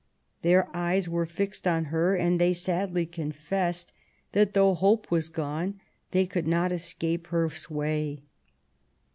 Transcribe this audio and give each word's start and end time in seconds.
Their 0.41 0.67
eyes 0.75 1.07
were 1.07 1.27
fixed 1.27 1.67
on 1.67 1.85
her, 1.93 2.15
and 2.15 2.41
they 2.41 2.53
sadly 2.55 3.05
confessed 3.05 3.93
that 4.31 4.55
though 4.55 4.73
hope 4.73 5.11
was 5.11 5.29
gone 5.29 5.79
they 6.09 6.25
could 6.25 6.47
not 6.47 6.71
escape 6.71 7.27
her 7.27 7.47
sway. 7.51 8.23